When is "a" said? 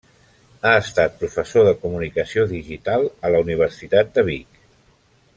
3.29-3.31